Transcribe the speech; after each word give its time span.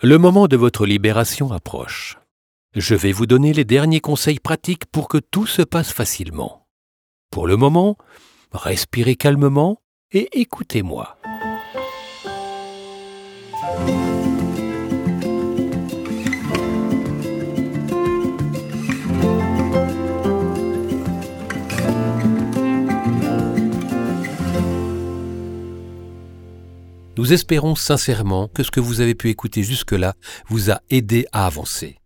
Le 0.00 0.16
moment 0.16 0.46
de 0.46 0.56
votre 0.56 0.86
libération 0.86 1.50
approche. 1.50 2.18
Je 2.72 2.94
vais 2.94 3.10
vous 3.10 3.26
donner 3.26 3.52
les 3.52 3.64
derniers 3.64 3.98
conseils 3.98 4.38
pratiques 4.38 4.86
pour 4.86 5.08
que 5.08 5.18
tout 5.18 5.44
se 5.44 5.60
passe 5.60 5.92
facilement. 5.92 6.68
Pour 7.32 7.48
le 7.48 7.56
moment, 7.56 7.96
respirez 8.52 9.16
calmement 9.16 9.82
et 10.12 10.28
écoutez-moi. 10.40 11.18
Nous 27.28 27.34
espérons 27.34 27.74
sincèrement 27.74 28.48
que 28.48 28.62
ce 28.62 28.70
que 28.70 28.80
vous 28.80 29.02
avez 29.02 29.14
pu 29.14 29.28
écouter 29.28 29.62
jusque-là 29.62 30.14
vous 30.48 30.70
a 30.70 30.80
aidé 30.88 31.26
à 31.30 31.44
avancer. 31.44 31.98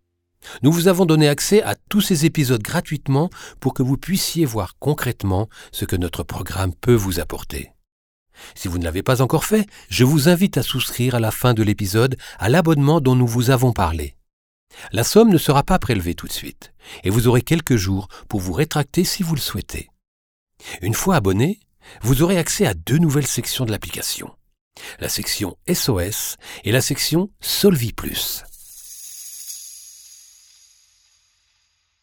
Nous 0.63 0.71
vous 0.73 0.89
avons 0.89 1.05
donné 1.05 1.29
accès 1.29 1.63
à 1.63 1.75
tous 1.75 2.01
ces 2.01 2.25
épisodes 2.25 2.61
gratuitement 2.61 3.29
pour 3.61 3.73
que 3.73 3.83
vous 3.83 3.95
puissiez 3.95 4.43
voir 4.43 4.75
concrètement 4.79 5.47
ce 5.71 5.85
que 5.85 5.95
notre 5.95 6.23
programme 6.23 6.73
peut 6.75 6.93
vous 6.93 7.21
apporter. 7.21 7.71
Si 8.53 8.67
vous 8.67 8.77
ne 8.77 8.83
l'avez 8.83 9.01
pas 9.01 9.21
encore 9.21 9.45
fait, 9.45 9.65
je 9.87 10.03
vous 10.03 10.27
invite 10.27 10.57
à 10.57 10.61
souscrire 10.61 11.15
à 11.15 11.21
la 11.21 11.31
fin 11.31 11.53
de 11.53 11.63
l'épisode 11.63 12.17
à 12.37 12.49
l'abonnement 12.49 12.99
dont 12.99 13.15
nous 13.15 13.25
vous 13.25 13.49
avons 13.49 13.71
parlé. 13.71 14.17
La 14.91 15.05
somme 15.05 15.29
ne 15.29 15.37
sera 15.37 15.63
pas 15.63 15.79
prélevée 15.79 16.15
tout 16.15 16.27
de 16.27 16.33
suite, 16.33 16.73
et 17.05 17.09
vous 17.09 17.29
aurez 17.29 17.43
quelques 17.43 17.77
jours 17.77 18.09
pour 18.27 18.41
vous 18.41 18.51
rétracter 18.51 19.05
si 19.05 19.23
vous 19.23 19.35
le 19.35 19.39
souhaitez. 19.39 19.89
Une 20.81 20.93
fois 20.93 21.15
abonné, 21.15 21.61
vous 22.01 22.23
aurez 22.23 22.37
accès 22.37 22.65
à 22.65 22.73
deux 22.73 22.97
nouvelles 22.97 23.25
sections 23.25 23.63
de 23.63 23.71
l'application 23.71 24.29
la 24.99 25.09
section 25.09 25.57
SOS 25.71 26.37
et 26.63 26.71
la 26.71 26.81
section 26.81 27.29
Solvi 27.41 27.93
Plus. 27.93 28.43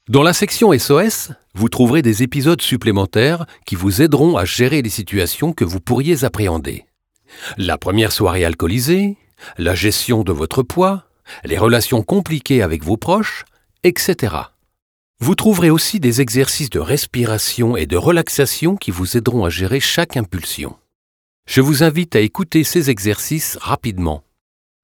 Dans 0.08 0.22
la 0.22 0.32
section 0.32 0.76
SOS, 0.76 1.30
vous 1.54 1.68
trouverez 1.68 2.02
des 2.02 2.22
épisodes 2.22 2.60
supplémentaires 2.60 3.46
qui 3.64 3.76
vous 3.76 4.02
aideront 4.02 4.36
à 4.36 4.44
gérer 4.44 4.82
les 4.82 4.90
situations 4.90 5.52
que 5.52 5.64
vous 5.64 5.80
pourriez 5.80 6.24
appréhender. 6.24 6.84
La 7.56 7.78
première 7.78 8.10
soirée 8.10 8.44
alcoolisée, 8.44 9.16
la 9.56 9.76
gestion 9.76 10.24
de 10.24 10.32
votre 10.32 10.64
poids, 10.64 11.04
les 11.44 11.58
relations 11.58 12.02
compliquées 12.02 12.60
avec 12.60 12.82
vos 12.82 12.96
proches, 12.96 13.44
etc. 13.84 14.34
Vous 15.20 15.36
trouverez 15.36 15.70
aussi 15.70 16.00
des 16.00 16.20
exercices 16.20 16.70
de 16.70 16.80
respiration 16.80 17.76
et 17.76 17.86
de 17.86 17.96
relaxation 17.96 18.74
qui 18.74 18.90
vous 18.90 19.16
aideront 19.16 19.44
à 19.44 19.50
gérer 19.50 19.78
chaque 19.78 20.16
impulsion. 20.16 20.79
Je 21.52 21.60
vous 21.60 21.82
invite 21.82 22.14
à 22.14 22.20
écouter 22.20 22.62
ces 22.62 22.90
exercices 22.90 23.58
rapidement. 23.60 24.22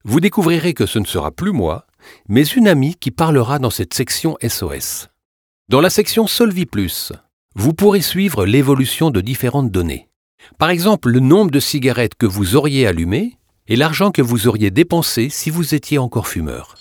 Vous 0.05 0.19
découvrirez 0.19 0.75
que 0.75 0.85
ce 0.85 0.99
ne 0.99 1.05
sera 1.05 1.31
plus 1.31 1.53
moi, 1.53 1.87
mais 2.29 2.43
une 2.43 2.67
amie 2.67 2.97
qui 2.97 3.13
parlera 3.13 3.61
dans 3.61 3.71
cette 3.71 3.95
section 3.95 4.37
SOS. 4.43 5.07
Dans 5.69 5.81
la 5.81 5.91
section 5.91 6.27
Solvi 6.27 6.67
Plus, 6.67 7.13
vous 7.55 7.73
pourrez 7.73 8.01
suivre 8.01 8.45
l'évolution 8.47 9.13
de 9.13 9.21
différentes 9.21 9.71
données. 9.71 10.09
Par 10.59 10.71
exemple, 10.71 11.11
le 11.11 11.21
nombre 11.21 11.53
de 11.53 11.61
cigarettes 11.61 12.17
que 12.17 12.27
vous 12.27 12.57
auriez 12.57 12.85
allumées 12.85 13.39
et 13.69 13.77
l'argent 13.77 14.11
que 14.11 14.21
vous 14.21 14.49
auriez 14.49 14.73
dépensé 14.73 15.29
si 15.29 15.51
vous 15.51 15.73
étiez 15.73 15.99
encore 15.99 16.27
fumeur. 16.27 16.75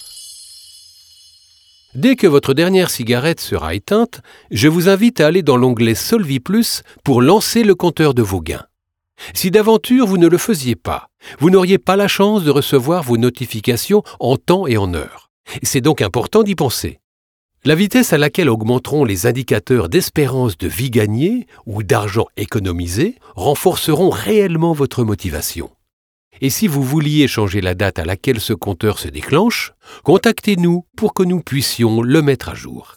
Dès 1.94 2.16
que 2.16 2.25
votre 2.25 2.56
dernière 2.56 2.89
cigarette 2.89 3.39
sera 3.39 3.75
éteinte, 3.75 4.22
je 4.50 4.67
vous 4.67 4.89
invite 4.89 5.22
à 5.22 5.28
aller 5.28 5.44
dans 5.44 5.58
l'onglet 5.58 5.94
Solvi 5.94 6.39
Plus 6.39 6.81
pour 7.03 7.22
lancer 7.22 7.63
le 7.63 7.75
compteur 7.75 8.16
de 8.16 8.23
vos 8.23 8.41
gains. 8.41 8.66
Si 9.33 9.52
d'aventure 9.52 10.05
vous 10.05 10.17
ne 10.17 10.27
le 10.27 10.38
faisiez 10.38 10.75
pas, 10.75 11.08
vous 11.39 11.49
n'auriez 11.49 11.77
pas 11.77 11.95
la 11.95 12.08
chance 12.08 12.44
de 12.44 12.52
recevoir 12.52 13.03
vos 13.03 13.17
notifications 13.17 14.03
en 14.19 14.38
temps 14.38 14.67
et 14.67 14.77
en 14.77 14.94
heure. 14.94 15.30
C'est 15.63 15.81
donc 15.81 16.02
important 16.02 16.44
d'y 16.44 16.55
penser. 16.55 16.99
La 17.63 17.75
vitesse 17.75 18.13
à 18.13 18.19
laquelle 18.19 18.49
augmenteront 18.49 19.05
les 19.05 19.25
indicateurs 19.25 19.89
d'espérance 19.89 20.57
de 20.57 20.67
vie 20.67 20.91
gagnée 20.91 21.47
ou 21.66 21.81
d'argent 21.81 22.28
économisé 22.38 23.16
renforceront 23.35 24.12
réellement 24.12 24.73
votre 24.73 25.03
motivation. 25.03 25.72
Et 26.41 26.50
si 26.50 26.67
vous 26.67 26.84
vouliez 26.84 27.28
changer 27.28 27.61
la 27.61 27.73
date 27.73 27.97
à 27.97 28.06
laquelle 28.06 28.40
ce 28.40 28.53
compteur 28.53 29.00
se 29.00 29.07
déclenche, 29.07 29.73
contactez-nous 30.03 30.85
pour 30.95 31.13
que 31.13 31.23
nous 31.23 31.41
puissions 31.41 32.01
le 32.01 32.22
mettre 32.22 32.50
à 32.50 32.56
jour. 32.56 32.95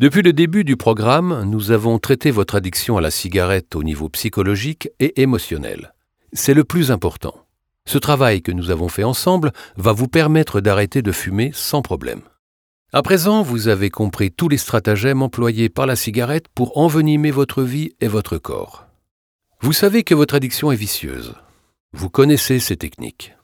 Depuis 0.00 0.22
le 0.22 0.32
début 0.32 0.64
du 0.64 0.78
programme, 0.78 1.44
nous 1.44 1.72
avons 1.72 1.98
traité 1.98 2.30
votre 2.30 2.54
addiction 2.54 2.96
à 2.96 3.02
la 3.02 3.10
cigarette 3.10 3.76
au 3.76 3.82
niveau 3.82 4.08
psychologique 4.08 4.88
et 4.98 5.20
émotionnel. 5.20 5.92
C'est 6.32 6.54
le 6.54 6.64
plus 6.64 6.90
important. 6.90 7.44
Ce 7.84 7.98
travail 7.98 8.40
que 8.40 8.50
nous 8.50 8.70
avons 8.70 8.88
fait 8.88 9.04
ensemble 9.04 9.52
va 9.76 9.92
vous 9.92 10.08
permettre 10.08 10.62
d'arrêter 10.62 11.02
de 11.02 11.12
fumer 11.12 11.50
sans 11.52 11.82
problème. 11.82 12.22
À 12.94 13.02
présent, 13.02 13.42
vous 13.42 13.68
avez 13.68 13.90
compris 13.90 14.32
tous 14.32 14.48
les 14.48 14.56
stratagèmes 14.56 15.20
employés 15.20 15.68
par 15.68 15.84
la 15.84 15.96
cigarette 15.96 16.46
pour 16.54 16.78
envenimer 16.78 17.30
votre 17.30 17.62
vie 17.62 17.92
et 18.00 18.08
votre 18.08 18.38
corps. 18.38 18.86
Vous 19.60 19.74
savez 19.74 20.02
que 20.02 20.14
votre 20.14 20.34
addiction 20.34 20.72
est 20.72 20.76
vicieuse. 20.76 21.34
Vous 21.92 22.08
connaissez 22.08 22.58
ces 22.58 22.78
techniques. 22.78 23.34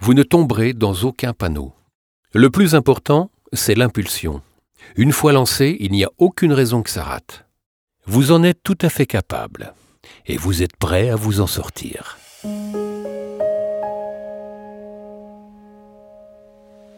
Vous 0.00 0.14
ne 0.14 0.24
tomberez 0.24 0.72
dans 0.72 0.94
aucun 1.04 1.32
panneau. 1.32 1.74
Le 2.34 2.50
plus 2.50 2.74
important, 2.74 3.30
c'est 3.52 3.76
l'impulsion. 3.76 4.42
Une 4.96 5.12
fois 5.12 5.32
lancé, 5.32 5.76
il 5.80 5.92
n'y 5.92 6.04
a 6.04 6.10
aucune 6.18 6.52
raison 6.52 6.82
que 6.82 6.90
ça 6.90 7.04
rate. 7.04 7.44
Vous 8.06 8.32
en 8.32 8.42
êtes 8.42 8.62
tout 8.62 8.78
à 8.80 8.88
fait 8.88 9.06
capable, 9.06 9.74
et 10.26 10.36
vous 10.36 10.62
êtes 10.62 10.76
prêt 10.76 11.08
à 11.10 11.16
vous 11.16 11.40
en 11.40 11.46
sortir. 11.46 12.18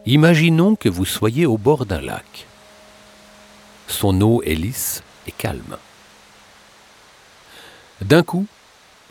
Imaginons 0.05 0.75
que 0.75 0.89
vous 0.89 1.05
soyez 1.05 1.45
au 1.45 1.57
bord 1.57 1.85
d'un 1.85 2.01
lac. 2.01 2.47
Son 3.87 4.19
eau 4.21 4.41
est 4.43 4.55
lisse 4.55 5.03
et 5.27 5.31
calme. 5.31 5.77
D'un 8.01 8.23
coup, 8.23 8.45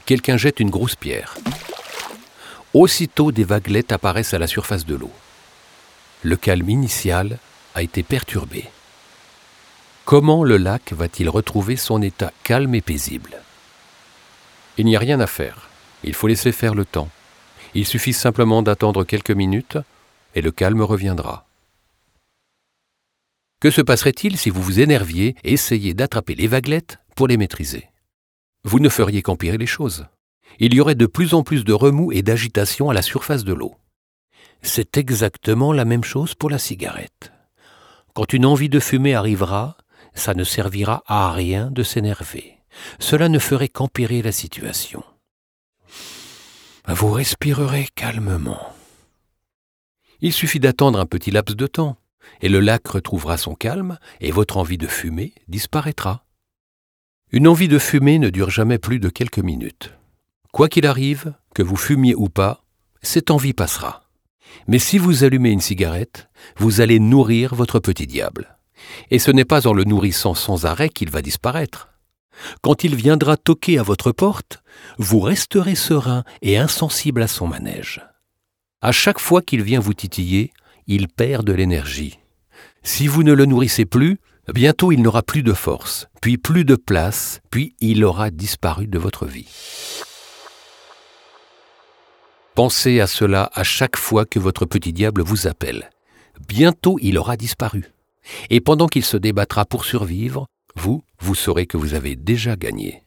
quelqu'un 0.04 0.36
jette 0.36 0.60
une 0.60 0.70
grosse 0.70 0.94
pierre. 0.94 1.36
Aussitôt, 2.74 3.32
des 3.32 3.44
vaguelettes 3.44 3.92
apparaissent 3.92 4.34
à 4.34 4.38
la 4.38 4.46
surface 4.46 4.84
de 4.84 4.94
l'eau. 4.94 5.12
Le 6.22 6.36
calme 6.36 6.68
initial 6.68 7.38
a 7.74 7.82
été 7.82 8.02
perturbé. 8.02 8.64
Comment 10.04 10.44
le 10.44 10.56
lac 10.56 10.92
va-t-il 10.92 11.28
retrouver 11.28 11.76
son 11.76 12.02
état 12.02 12.32
calme 12.42 12.74
et 12.74 12.80
paisible? 12.80 13.40
Il 14.76 14.86
n'y 14.86 14.96
a 14.96 14.98
rien 14.98 15.20
à 15.20 15.26
faire. 15.26 15.68
Il 16.02 16.14
faut 16.14 16.26
laisser 16.26 16.52
faire 16.52 16.74
le 16.74 16.84
temps. 16.84 17.08
Il 17.74 17.86
suffit 17.86 18.12
simplement 18.12 18.62
d'attendre 18.62 19.04
quelques 19.04 19.30
minutes 19.30 19.78
et 20.34 20.42
le 20.42 20.50
calme 20.50 20.82
reviendra. 20.82 21.46
Que 23.60 23.70
se 23.70 23.80
passerait-il 23.80 24.36
si 24.36 24.50
vous 24.50 24.62
vous 24.62 24.80
énerviez 24.80 25.36
et 25.42 25.54
essayiez 25.54 25.94
d'attraper 25.94 26.34
les 26.34 26.46
vaguelettes 26.46 26.98
pour 27.16 27.28
les 27.28 27.36
maîtriser? 27.36 27.88
Vous 28.64 28.78
ne 28.78 28.88
feriez 28.88 29.22
qu'empirer 29.22 29.58
les 29.58 29.66
choses. 29.66 30.06
Il 30.58 30.74
y 30.74 30.80
aurait 30.80 30.94
de 30.94 31.06
plus 31.06 31.34
en 31.34 31.42
plus 31.42 31.64
de 31.64 31.72
remous 31.72 32.12
et 32.12 32.22
d'agitation 32.22 32.90
à 32.90 32.94
la 32.94 33.02
surface 33.02 33.44
de 33.44 33.54
l'eau. 33.54 33.74
C'est 34.62 34.96
exactement 34.98 35.72
la 35.72 35.84
même 35.84 36.04
chose 36.04 36.34
pour 36.34 36.50
la 36.50 36.58
cigarette. 36.58 37.32
Quand 38.14 38.32
une 38.32 38.46
envie 38.46 38.68
de 38.68 38.78
fumer 38.78 39.14
arrivera, 39.14 39.76
ça 40.14 40.34
ne 40.34 40.44
servira 40.44 41.02
à 41.06 41.32
rien 41.32 41.70
de 41.70 41.82
s'énerver. 41.82 42.58
Cela 43.00 43.28
ne 43.28 43.40
ferait 43.40 43.68
qu'empirer 43.68 44.22
la 44.22 44.30
situation. 44.30 45.02
Vous 46.86 47.10
respirerez 47.10 47.88
calmement. 47.96 48.74
Il 50.20 50.32
suffit 50.32 50.60
d'attendre 50.60 51.00
un 51.00 51.06
petit 51.06 51.32
laps 51.32 51.56
de 51.56 51.66
temps, 51.66 51.96
et 52.40 52.48
le 52.48 52.60
lac 52.60 52.86
retrouvera 52.86 53.36
son 53.36 53.56
calme, 53.56 53.98
et 54.20 54.30
votre 54.30 54.58
envie 54.58 54.78
de 54.78 54.86
fumer 54.86 55.34
disparaîtra. 55.48 56.24
Une 57.32 57.48
envie 57.48 57.68
de 57.68 57.80
fumer 57.80 58.20
ne 58.20 58.30
dure 58.30 58.50
jamais 58.50 58.78
plus 58.78 59.00
de 59.00 59.08
quelques 59.08 59.38
minutes. 59.38 59.92
Quoi 60.52 60.68
qu'il 60.68 60.86
arrive, 60.86 61.34
que 61.52 61.62
vous 61.62 61.76
fumiez 61.76 62.14
ou 62.14 62.28
pas, 62.28 62.62
cette 63.02 63.32
envie 63.32 63.54
passera. 63.54 64.03
Mais 64.68 64.78
si 64.78 64.98
vous 64.98 65.24
allumez 65.24 65.50
une 65.50 65.60
cigarette, 65.60 66.28
vous 66.56 66.80
allez 66.80 66.98
nourrir 66.98 67.54
votre 67.54 67.78
petit 67.78 68.06
diable. 68.06 68.56
Et 69.10 69.18
ce 69.18 69.30
n'est 69.30 69.44
pas 69.44 69.66
en 69.66 69.72
le 69.72 69.84
nourrissant 69.84 70.34
sans 70.34 70.66
arrêt 70.66 70.88
qu'il 70.88 71.10
va 71.10 71.22
disparaître. 71.22 71.88
Quand 72.62 72.84
il 72.84 72.94
viendra 72.96 73.36
toquer 73.36 73.78
à 73.78 73.82
votre 73.82 74.12
porte, 74.12 74.62
vous 74.98 75.20
resterez 75.20 75.74
serein 75.74 76.24
et 76.42 76.58
insensible 76.58 77.22
à 77.22 77.28
son 77.28 77.46
manège. 77.46 78.02
À 78.80 78.92
chaque 78.92 79.20
fois 79.20 79.40
qu'il 79.40 79.62
vient 79.62 79.80
vous 79.80 79.94
titiller, 79.94 80.52
il 80.86 81.08
perd 81.08 81.46
de 81.46 81.52
l'énergie. 81.52 82.18
Si 82.82 83.06
vous 83.06 83.22
ne 83.22 83.32
le 83.32 83.46
nourrissez 83.46 83.86
plus, 83.86 84.18
bientôt 84.52 84.92
il 84.92 85.00
n'aura 85.00 85.22
plus 85.22 85.42
de 85.42 85.54
force, 85.54 86.08
puis 86.20 86.36
plus 86.36 86.64
de 86.64 86.76
place, 86.76 87.40
puis 87.50 87.74
il 87.80 88.04
aura 88.04 88.30
disparu 88.30 88.86
de 88.86 88.98
votre 88.98 89.26
vie. 89.26 89.48
Pensez 92.54 93.00
à 93.00 93.08
cela 93.08 93.50
à 93.52 93.64
chaque 93.64 93.96
fois 93.96 94.24
que 94.24 94.38
votre 94.38 94.64
petit 94.64 94.92
diable 94.92 95.22
vous 95.22 95.48
appelle. 95.48 95.90
Bientôt 96.46 96.98
il 97.02 97.18
aura 97.18 97.36
disparu. 97.36 97.92
Et 98.48 98.60
pendant 98.60 98.86
qu'il 98.86 99.04
se 99.04 99.16
débattra 99.16 99.64
pour 99.64 99.84
survivre, 99.84 100.46
vous, 100.76 101.02
vous 101.18 101.34
saurez 101.34 101.66
que 101.66 101.76
vous 101.76 101.94
avez 101.94 102.14
déjà 102.14 102.54
gagné. 102.54 103.02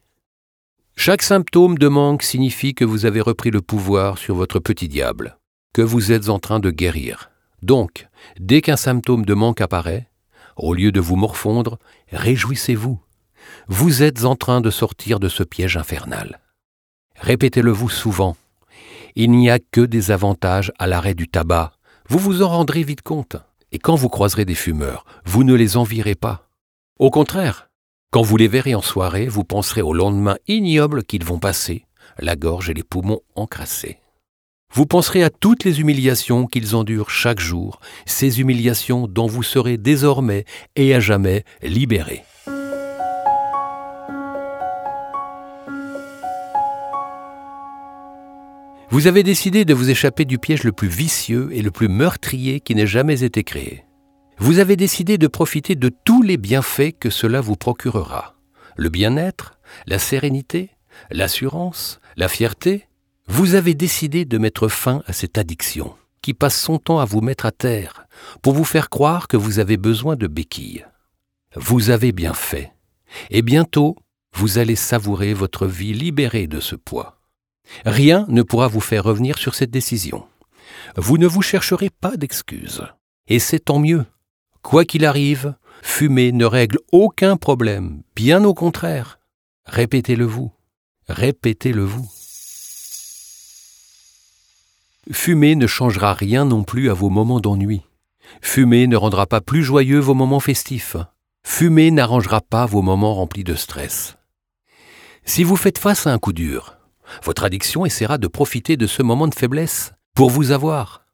Chaque 0.98 1.22
symptôme 1.22 1.78
de 1.78 1.88
manque 1.88 2.24
signifie 2.24 2.74
que 2.74 2.84
vous 2.84 3.06
avez 3.06 3.22
repris 3.22 3.50
le 3.50 3.62
pouvoir 3.62 4.18
sur 4.18 4.36
votre 4.36 4.60
petit 4.60 4.90
diable, 4.90 5.38
que 5.74 5.82
vous 5.82 6.12
êtes 6.12 6.28
en 6.28 6.40
train 6.40 6.60
de 6.60 6.70
guérir. 6.70 7.30
Donc, 7.62 8.08
dès 8.40 8.62
qu'un 8.62 8.76
symptôme 8.76 9.26
de 9.26 9.34
manque 9.34 9.62
apparaît, 9.62 10.10
au 10.58 10.74
lieu 10.74 10.92
de 10.92 11.00
vous 11.00 11.16
morfondre, 11.16 11.80
réjouissez-vous. 12.12 13.00
Vous 13.68 14.04
êtes 14.04 14.26
en 14.26 14.36
train 14.36 14.60
de 14.60 14.72
sortir 14.72 15.20
de 15.22 15.30
ce 15.30 15.44
piège 15.44 15.78
infernal. 15.78 16.42
Répétez-le 17.16 17.72
vous 17.72 17.90
souvent. 17.90 18.36
Il 19.20 19.32
n'y 19.32 19.50
a 19.50 19.58
que 19.58 19.82
des 19.82 20.12
avantages 20.12 20.72
à 20.78 20.86
l'arrêt 20.86 21.16
du 21.16 21.28
tabac. 21.28 21.72
Vous 22.08 22.20
vous 22.20 22.44
en 22.44 22.50
rendrez 22.50 22.84
vite 22.84 23.02
compte. 23.02 23.36
Et 23.72 23.80
quand 23.80 23.96
vous 23.96 24.10
croiserez 24.10 24.46
des 24.46 24.54
fumeurs, 24.54 25.06
vous 25.26 25.44
ne 25.44 25.56
les 25.56 25.76
envierez 25.76 26.14
pas. 26.14 26.48
Au 27.00 27.10
contraire, 27.10 27.72
quand 28.12 28.22
vous 28.22 28.38
les 28.38 28.48
verrez 28.48 28.76
en 28.76 28.84
soirée, 28.84 29.26
vous 29.26 29.44
penserez 29.44 29.82
au 29.82 29.92
lendemain 29.92 30.38
ignoble 30.48 31.04
qu'ils 31.04 31.26
vont 31.26 31.40
passer, 31.40 31.88
la 32.20 32.36
gorge 32.36 32.70
et 32.70 32.76
les 32.76 32.84
poumons 32.84 33.22
encrassés. 33.34 33.98
Vous 34.72 34.86
penserez 34.86 35.24
à 35.24 35.32
toutes 35.32 35.64
les 35.64 35.80
humiliations 35.82 36.46
qu'ils 36.46 36.76
endurent 36.76 37.10
chaque 37.10 37.40
jour, 37.40 37.80
ces 38.06 38.40
humiliations 38.40 39.08
dont 39.08 39.26
vous 39.26 39.42
serez 39.42 39.80
désormais 39.80 40.46
et 40.76 40.94
à 40.94 41.00
jamais 41.00 41.44
libérés. 41.64 42.24
Vous 48.90 49.08
avez 49.08 49.22
décidé 49.22 49.66
de 49.66 49.74
vous 49.74 49.90
échapper 49.90 50.24
du 50.24 50.40
piège 50.40 50.64
le 50.64 50.72
plus 50.72 50.88
vicieux 50.88 51.50
et 51.52 51.62
le 51.62 51.72
plus 51.72 51.90
meurtrier 51.90 52.62
qui 52.62 52.74
n'ait 52.74 52.88
jamais 52.88 53.24
été 53.24 53.44
créé. 53.44 53.84
Vous 54.38 54.60
avez 54.60 54.78
décidé 54.78 55.18
de 55.18 55.28
profiter 55.28 55.76
de 55.76 55.90
tous 55.90 56.22
les 56.22 56.38
bienfaits 56.38 56.94
que 56.98 57.10
cela 57.10 57.42
vous 57.42 57.58
procurera. 57.58 58.36
Le 58.78 58.88
bien-être, 58.88 59.60
la 59.88 60.00
sérénité, 60.00 60.70
l'assurance, 61.12 62.00
la 62.16 62.30
fierté. 62.30 62.88
Vous 63.28 63.56
avez 63.56 63.74
décidé 63.74 64.24
de 64.24 64.38
mettre 64.38 64.70
fin 64.70 65.04
à 65.06 65.12
cette 65.12 65.38
addiction 65.38 65.94
qui 66.22 66.34
passe 66.34 66.60
son 66.60 66.78
temps 66.78 67.00
à 67.00 67.06
vous 67.06 67.22
mettre 67.22 67.46
à 67.46 67.52
terre 67.52 68.08
pour 68.42 68.54
vous 68.54 68.64
faire 68.64 68.90
croire 68.90 69.28
que 69.28 69.38
vous 69.38 69.60
avez 69.60 69.76
besoin 69.76 70.16
de 70.16 70.28
béquilles. 70.28 70.86
Vous 71.56 71.90
avez 71.90 72.14
bien 72.14 72.34
fait. 72.34 72.72
Et 73.32 73.42
bientôt, 73.42 73.98
vous 74.34 74.60
allez 74.60 74.76
savourer 74.76 75.34
votre 75.34 75.68
vie 75.68 75.94
libérée 75.94 76.48
de 76.48 76.60
ce 76.60 76.76
poids. 76.76 77.17
Rien 77.86 78.26
ne 78.30 78.42
pourra 78.42 78.68
vous 78.68 78.82
faire 78.82 79.04
revenir 79.04 79.38
sur 79.38 79.56
cette 79.56 79.72
décision. 79.72 80.26
Vous 80.96 81.18
ne 81.18 81.28
vous 81.28 81.42
chercherez 81.42 81.90
pas 81.90 82.18
d'excuses. 82.18 82.84
Et 83.28 83.40
c'est 83.40 83.60
tant 83.60 83.80
mieux. 83.80 84.06
Quoi 84.62 84.86
qu'il 84.86 85.06
arrive, 85.06 85.56
fumer 85.82 86.32
ne 86.32 86.46
règle 86.46 86.80
aucun 86.92 87.38
problème, 87.38 88.02
bien 88.16 88.44
au 88.44 88.54
contraire. 88.54 89.20
Répétez-le 89.66 90.26
vous. 90.26 90.52
Répétez-le 91.08 91.84
vous. 91.84 92.10
Fumer 95.12 95.56
ne 95.56 95.68
changera 95.68 96.14
rien 96.14 96.44
non 96.44 96.64
plus 96.64 96.90
à 96.90 96.94
vos 96.94 97.10
moments 97.10 97.40
d'ennui. 97.40 97.82
Fumer 98.42 98.88
ne 98.88 98.98
rendra 98.98 99.26
pas 99.26 99.40
plus 99.40 99.64
joyeux 99.64 100.00
vos 100.00 100.14
moments 100.14 100.42
festifs. 100.42 100.98
Fumer 101.46 101.92
n'arrangera 101.92 102.42
pas 102.42 102.66
vos 102.66 102.82
moments 102.82 103.14
remplis 103.14 103.46
de 103.46 103.56
stress. 103.56 104.18
Si 105.24 105.44
vous 105.44 105.56
faites 105.56 105.78
face 105.78 106.08
à 106.08 106.14
un 106.14 106.20
coup 106.20 106.34
dur, 106.34 106.77
votre 107.24 107.44
addiction 107.44 107.86
essaiera 107.86 108.18
de 108.18 108.28
profiter 108.28 108.78
de 108.78 108.88
ce 108.88 109.04
moment 109.04 109.28
de 109.28 109.36
faiblesse 109.36 109.94
pour 110.14 110.30
vous 110.30 110.52
avoir. 110.52 111.06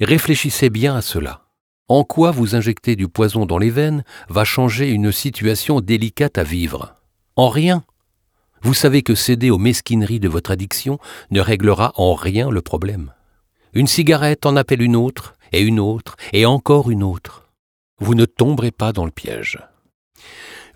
Réfléchissez 0.00 0.70
bien 0.70 0.94
à 0.96 1.02
cela. 1.02 1.46
En 1.88 2.04
quoi 2.04 2.30
vous 2.30 2.54
injecter 2.54 2.96
du 2.96 3.08
poison 3.08 3.46
dans 3.46 3.58
les 3.58 3.70
veines 3.70 4.04
va 4.28 4.44
changer 4.44 4.90
une 4.90 5.10
situation 5.10 5.80
délicate 5.80 6.36
à 6.38 6.44
vivre? 6.44 6.96
En 7.36 7.48
rien. 7.48 7.84
Vous 8.60 8.74
savez 8.74 9.02
que 9.02 9.14
céder 9.14 9.50
aux 9.50 9.58
mesquineries 9.58 10.20
de 10.20 10.28
votre 10.28 10.50
addiction 10.50 10.98
ne 11.30 11.40
réglera 11.40 11.92
en 11.96 12.14
rien 12.14 12.50
le 12.50 12.60
problème. 12.60 13.12
Une 13.72 13.86
cigarette 13.86 14.46
en 14.46 14.56
appelle 14.56 14.82
une 14.82 14.96
autre, 14.96 15.36
et 15.52 15.62
une 15.62 15.80
autre, 15.80 16.16
et 16.32 16.46
encore 16.46 16.90
une 16.90 17.02
autre. 17.02 17.48
Vous 18.00 18.14
ne 18.14 18.24
tomberez 18.24 18.70
pas 18.70 18.92
dans 18.92 19.04
le 19.04 19.10
piège. 19.10 19.58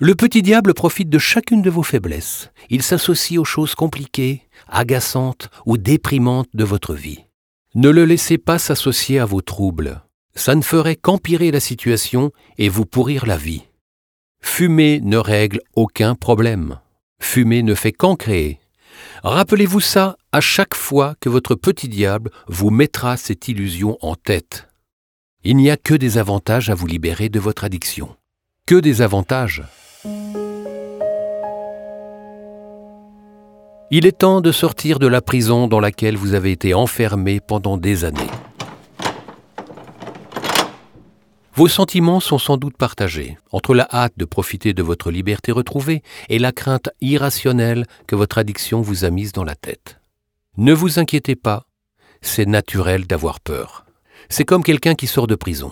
Le 0.05 0.17
petit 0.17 0.43
diable 0.43 0.75
profite 0.75 1.11
de 1.11 1.19
chacune 1.21 1.63
de 1.63 1.71
vos 1.71 1.85
faiblesses. 1.85 2.51
Il 2.71 2.83
s'associe 2.83 3.39
aux 3.39 3.45
choses 3.45 3.77
compliquées, 3.77 4.49
agaçantes 4.67 5.49
ou 5.65 5.79
déprimantes 5.79 6.49
de 6.55 6.65
votre 6.65 6.93
vie. 6.93 7.21
Ne 7.77 7.89
le 7.89 8.05
laissez 8.05 8.37
pas 8.37 8.59
s'associer 8.59 9.21
à 9.21 9.27
vos 9.27 9.43
troubles. 9.43 10.03
Ça 10.35 10.57
ne 10.57 10.63
ferait 10.63 10.97
qu'empirer 10.97 11.53
la 11.53 11.61
situation 11.61 12.33
et 12.59 12.69
vous 12.69 12.85
pourrir 12.85 13.27
la 13.27 13.37
vie. 13.37 13.63
Fumer 14.43 15.01
ne 15.01 15.19
règle 15.19 15.61
aucun 15.77 16.17
problème. 16.17 16.81
Fumer 17.21 17.63
ne 17.63 17.77
fait 17.77 17.93
qu'en 17.93 18.17
créer. 18.17 18.59
Rappelez-vous 19.23 19.79
ça 19.79 20.17
à 20.33 20.41
chaque 20.41 20.75
fois 20.75 21.15
que 21.21 21.29
votre 21.29 21.55
petit 21.55 21.89
diable 21.89 22.33
vous 22.49 22.71
mettra 22.71 23.17
cette 23.17 23.47
illusion 23.47 23.99
en 24.01 24.17
tête. 24.17 24.67
Il 25.45 25.57
n'y 25.57 25.71
a 25.71 25.77
que 25.77 25.95
des 25.95 26.19
avantages 26.19 26.71
à 26.71 26.75
vous 26.75 26.89
libérer 26.89 27.29
de 27.29 27.39
votre 27.39 27.63
addiction. 27.63 28.17
Que 28.67 28.75
des 28.75 29.01
avantages. 29.01 29.63
Il 30.05 30.11
est 34.05 34.19
temps 34.19 34.41
de 34.41 34.51
sortir 34.51 34.99
de 34.99 35.07
la 35.07 35.21
prison 35.21 35.69
dans 35.69 35.79
laquelle 35.79 36.17
vous 36.17 36.35
avez 36.35 36.51
été 36.51 36.75
enfermé 36.75 37.39
pendant 37.39 37.77
des 37.77 38.05
années. 38.05 38.19
Vos 41.55 41.69
sentiments 41.69 42.19
sont 42.19 42.39
sans 42.39 42.57
doute 42.57 42.77
partagés 42.77 43.39
entre 43.53 43.75
la 43.75 43.87
hâte 43.93 44.15
de 44.17 44.25
profiter 44.25 44.73
de 44.73 44.83
votre 44.83 45.13
liberté 45.13 45.53
retrouvée 45.53 46.03
et 46.29 46.41
la 46.41 46.51
crainte 46.51 46.91
irrationnelle 47.01 47.87
que 48.09 48.17
votre 48.17 48.39
addiction 48.39 48.81
vous 48.81 49.05
a 49.05 49.11
mise 49.11 49.31
dans 49.31 49.45
la 49.45 49.55
tête. 49.55 50.01
Ne 50.57 50.73
vous 50.73 50.99
inquiétez 50.99 51.37
pas, 51.37 51.67
c'est 52.23 52.47
naturel 52.47 53.07
d'avoir 53.07 53.39
peur. 53.39 53.85
C'est 54.29 54.45
comme 54.45 54.65
quelqu'un 54.65 54.97
qui 54.97 55.07
sort 55.07 55.29
de 55.29 55.37
prison. 55.37 55.71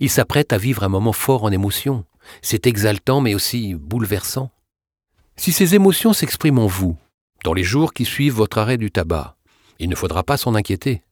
Il 0.00 0.10
s'apprête 0.10 0.52
à 0.52 0.58
vivre 0.58 0.82
un 0.82 0.88
moment 0.88 1.12
fort 1.12 1.44
en 1.44 1.52
émotion, 1.52 2.04
c'est 2.42 2.66
exaltant 2.66 3.20
mais 3.20 3.34
aussi 3.34 3.74
bouleversant. 3.74 4.50
Si 5.36 5.52
ces 5.52 5.74
émotions 5.74 6.12
s'expriment 6.12 6.60
en 6.60 6.66
vous, 6.66 6.96
dans 7.44 7.54
les 7.54 7.62
jours 7.62 7.94
qui 7.94 8.04
suivent 8.04 8.34
votre 8.34 8.58
arrêt 8.58 8.76
du 8.76 8.90
tabac, 8.90 9.36
il 9.78 9.88
ne 9.88 9.94
faudra 9.94 10.22
pas 10.22 10.36
s'en 10.36 10.54
inquiéter. 10.54 11.02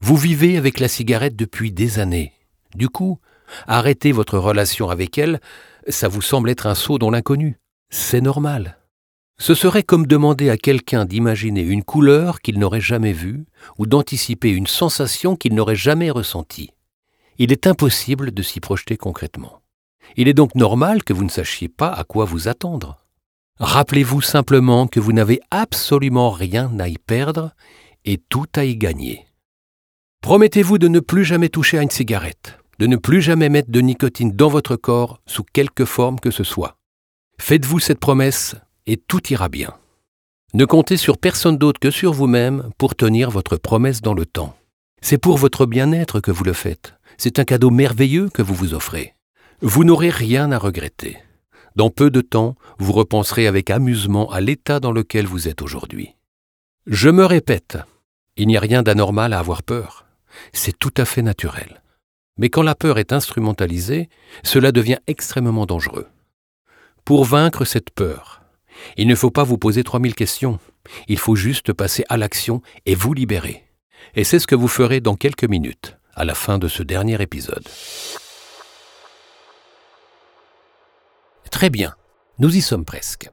Vous 0.00 0.16
vivez 0.16 0.56
avec 0.56 0.80
la 0.80 0.88
cigarette 0.88 1.36
depuis 1.36 1.72
des 1.72 1.98
années. 1.98 2.32
Du 2.74 2.88
coup, 2.88 3.18
arrêter 3.66 4.12
votre 4.12 4.36
relation 4.36 4.90
avec 4.90 5.16
elle, 5.16 5.40
ça 5.88 6.08
vous 6.08 6.22
semble 6.22 6.50
être 6.50 6.66
un 6.66 6.74
saut 6.74 6.98
dans 6.98 7.10
l'inconnu. 7.10 7.58
C'est 7.88 8.20
normal. 8.20 8.78
Ce 9.38 9.54
serait 9.54 9.82
comme 9.82 10.06
demander 10.06 10.50
à 10.50 10.56
quelqu'un 10.56 11.04
d'imaginer 11.04 11.62
une 11.62 11.82
couleur 11.82 12.40
qu'il 12.40 12.58
n'aurait 12.58 12.80
jamais 12.80 13.12
vue 13.12 13.46
ou 13.78 13.86
d'anticiper 13.86 14.50
une 14.50 14.66
sensation 14.66 15.36
qu'il 15.36 15.54
n'aurait 15.54 15.76
jamais 15.76 16.10
ressentie. 16.10 16.70
Il 17.38 17.50
est 17.50 17.66
impossible 17.66 18.32
de 18.32 18.42
s'y 18.42 18.60
projeter 18.60 18.96
concrètement. 18.96 19.61
Il 20.16 20.28
est 20.28 20.34
donc 20.34 20.54
normal 20.54 21.04
que 21.04 21.12
vous 21.12 21.24
ne 21.24 21.30
sachiez 21.30 21.68
pas 21.68 21.88
à 21.88 22.04
quoi 22.04 22.24
vous 22.24 22.48
attendre. 22.48 22.98
Rappelez-vous 23.58 24.20
simplement 24.20 24.86
que 24.86 25.00
vous 25.00 25.12
n'avez 25.12 25.40
absolument 25.50 26.30
rien 26.30 26.78
à 26.80 26.88
y 26.88 26.98
perdre 26.98 27.52
et 28.04 28.18
tout 28.18 28.46
à 28.56 28.64
y 28.64 28.76
gagner. 28.76 29.26
Promettez-vous 30.22 30.78
de 30.78 30.88
ne 30.88 31.00
plus 31.00 31.24
jamais 31.24 31.48
toucher 31.48 31.78
à 31.78 31.82
une 31.82 31.90
cigarette, 31.90 32.58
de 32.78 32.86
ne 32.86 32.96
plus 32.96 33.20
jamais 33.20 33.48
mettre 33.48 33.70
de 33.70 33.80
nicotine 33.80 34.32
dans 34.32 34.48
votre 34.48 34.76
corps 34.76 35.20
sous 35.26 35.44
quelque 35.44 35.84
forme 35.84 36.20
que 36.20 36.30
ce 36.30 36.44
soit. 36.44 36.76
Faites-vous 37.38 37.80
cette 37.80 38.00
promesse 38.00 38.54
et 38.86 38.96
tout 38.96 39.26
ira 39.32 39.48
bien. 39.48 39.74
Ne 40.54 40.64
comptez 40.64 40.96
sur 40.96 41.18
personne 41.18 41.56
d'autre 41.56 41.80
que 41.80 41.90
sur 41.90 42.12
vous-même 42.12 42.70
pour 42.78 42.94
tenir 42.94 43.30
votre 43.30 43.56
promesse 43.56 44.02
dans 44.02 44.14
le 44.14 44.26
temps. 44.26 44.54
C'est 45.00 45.18
pour 45.18 45.38
votre 45.38 45.66
bien-être 45.66 46.20
que 46.20 46.30
vous 46.30 46.44
le 46.44 46.52
faites. 46.52 46.94
C'est 47.16 47.38
un 47.38 47.44
cadeau 47.44 47.70
merveilleux 47.70 48.28
que 48.28 48.42
vous 48.42 48.54
vous 48.54 48.74
offrez. 48.74 49.14
Vous 49.64 49.84
n'aurez 49.84 50.10
rien 50.10 50.50
à 50.50 50.58
regretter. 50.58 51.18
Dans 51.76 51.88
peu 51.88 52.10
de 52.10 52.20
temps, 52.20 52.56
vous 52.78 52.90
repenserez 52.90 53.46
avec 53.46 53.70
amusement 53.70 54.28
à 54.32 54.40
l'état 54.40 54.80
dans 54.80 54.90
lequel 54.90 55.24
vous 55.24 55.46
êtes 55.46 55.62
aujourd'hui. 55.62 56.16
Je 56.86 57.08
me 57.08 57.24
répète, 57.24 57.78
il 58.36 58.48
n'y 58.48 58.56
a 58.56 58.60
rien 58.60 58.82
d'anormal 58.82 59.32
à 59.32 59.38
avoir 59.38 59.62
peur. 59.62 60.04
C'est 60.52 60.76
tout 60.76 60.92
à 60.96 61.04
fait 61.04 61.22
naturel. 61.22 61.80
Mais 62.38 62.50
quand 62.50 62.64
la 62.64 62.74
peur 62.74 62.98
est 62.98 63.12
instrumentalisée, 63.12 64.08
cela 64.42 64.72
devient 64.72 64.98
extrêmement 65.06 65.64
dangereux. 65.64 66.08
Pour 67.04 67.24
vaincre 67.24 67.64
cette 67.64 67.90
peur, 67.90 68.42
il 68.96 69.06
ne 69.06 69.14
faut 69.14 69.30
pas 69.30 69.44
vous 69.44 69.58
poser 69.58 69.84
3000 69.84 70.16
questions. 70.16 70.58
Il 71.06 71.20
faut 71.20 71.36
juste 71.36 71.72
passer 71.72 72.02
à 72.08 72.16
l'action 72.16 72.62
et 72.84 72.96
vous 72.96 73.14
libérer. 73.14 73.62
Et 74.16 74.24
c'est 74.24 74.40
ce 74.40 74.48
que 74.48 74.56
vous 74.56 74.66
ferez 74.66 75.00
dans 75.00 75.14
quelques 75.14 75.44
minutes, 75.44 75.98
à 76.14 76.24
la 76.24 76.34
fin 76.34 76.58
de 76.58 76.66
ce 76.66 76.82
dernier 76.82 77.22
épisode. 77.22 77.68
Très 81.62 81.70
bien, 81.70 81.94
nous 82.40 82.56
y 82.56 82.60
sommes 82.60 82.84
presque. 82.84 83.30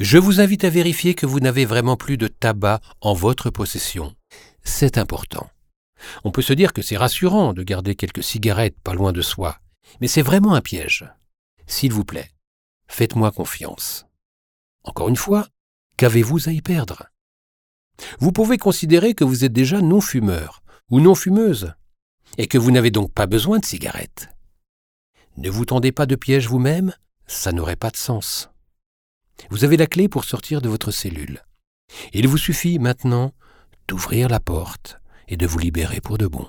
Je 0.00 0.18
vous 0.18 0.40
invite 0.40 0.64
à 0.64 0.68
vérifier 0.68 1.14
que 1.14 1.26
vous 1.26 1.38
n'avez 1.38 1.64
vraiment 1.64 1.96
plus 1.96 2.16
de 2.16 2.26
tabac 2.26 2.80
en 3.00 3.14
votre 3.14 3.50
possession. 3.50 4.16
C'est 4.64 4.98
important. 4.98 5.48
On 6.24 6.32
peut 6.32 6.42
se 6.42 6.52
dire 6.52 6.72
que 6.72 6.82
c'est 6.82 6.96
rassurant 6.96 7.52
de 7.52 7.62
garder 7.62 7.94
quelques 7.94 8.24
cigarettes 8.24 8.74
pas 8.82 8.94
loin 8.94 9.12
de 9.12 9.22
soi, 9.22 9.60
mais 10.00 10.08
c'est 10.08 10.22
vraiment 10.22 10.54
un 10.54 10.60
piège. 10.60 11.08
S'il 11.68 11.92
vous 11.92 12.04
plaît, 12.04 12.32
faites-moi 12.88 13.30
confiance. 13.30 14.06
Encore 14.82 15.08
une 15.08 15.14
fois, 15.14 15.46
Qu'avez-vous 15.98 16.48
à 16.48 16.52
y 16.52 16.62
perdre? 16.62 17.12
Vous 18.18 18.32
pouvez 18.32 18.58
considérer 18.58 19.14
que 19.14 19.22
vous 19.22 19.44
êtes 19.44 19.52
déjà 19.52 19.80
non-fumeur 19.80 20.64
ou 20.90 20.98
non-fumeuse 20.98 21.74
et 22.38 22.48
que 22.48 22.58
vous 22.58 22.72
n'avez 22.72 22.90
donc 22.90 23.12
pas 23.12 23.26
besoin 23.26 23.60
de 23.60 23.64
cigarettes. 23.64 24.30
Ne 25.36 25.48
vous 25.48 25.64
tendez 25.64 25.92
pas 25.92 26.06
de 26.06 26.16
piège 26.16 26.48
vous-même, 26.48 26.92
ça 27.26 27.52
n'aurait 27.52 27.76
pas 27.76 27.90
de 27.90 27.96
sens. 27.96 28.50
Vous 29.50 29.64
avez 29.64 29.76
la 29.76 29.86
clé 29.86 30.08
pour 30.08 30.24
sortir 30.24 30.60
de 30.60 30.68
votre 30.68 30.90
cellule. 30.90 31.42
Il 32.12 32.28
vous 32.28 32.38
suffit 32.38 32.78
maintenant 32.78 33.32
d'ouvrir 33.88 34.28
la 34.28 34.40
porte 34.40 34.98
et 35.28 35.36
de 35.36 35.46
vous 35.46 35.58
libérer 35.58 36.00
pour 36.00 36.18
de 36.18 36.26
bon. 36.26 36.46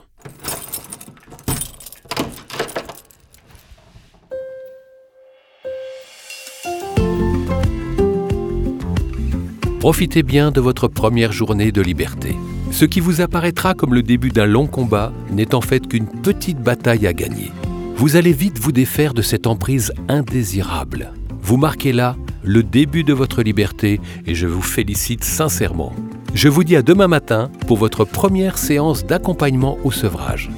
Profitez 9.80 10.24
bien 10.24 10.52
de 10.52 10.60
votre 10.60 10.88
première 10.88 11.32
journée 11.32 11.72
de 11.72 11.82
liberté. 11.82 12.36
Ce 12.72 12.84
qui 12.84 13.00
vous 13.00 13.22
apparaîtra 13.22 13.74
comme 13.74 13.94
le 13.94 14.04
début 14.04 14.32
d'un 14.32 14.46
long 14.46 14.68
combat 14.68 15.14
n'est 15.32 15.56
en 15.56 15.62
fait 15.62 15.88
qu'une 15.88 16.08
petite 16.08 16.60
bataille 16.60 17.08
à 17.08 17.14
gagner. 17.14 17.52
Vous 17.98 18.16
allez 18.16 18.32
vite 18.32 18.60
vous 18.60 18.72
défaire 18.72 19.16
de 19.16 19.24
cette 19.24 19.48
emprise 19.48 19.92
indésirable. 20.08 21.13
Vous 21.42 21.58
marquez 21.58 21.92
là 21.92 22.16
le 22.44 22.62
début 22.62 23.04
de 23.04 23.12
votre 23.12 23.42
liberté 23.42 24.00
et 24.27 24.36
je 24.36 24.46
vous 24.46 24.62
félicite 24.62 25.24
sincèrement. 25.24 25.94
Je 26.36 26.48
vous 26.48 26.63
dis 26.63 26.75
à 26.75 26.84
demain 26.84 27.08
matin 27.08 27.50
pour 27.66 27.77
votre 27.77 28.06
première 28.06 28.60
séance 28.60 29.04
d'accompagnement 29.04 29.80
au 29.84 29.89
sevrage. 29.89 30.51